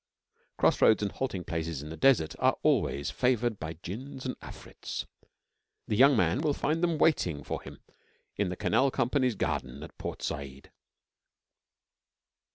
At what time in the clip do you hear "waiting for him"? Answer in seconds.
6.97-7.83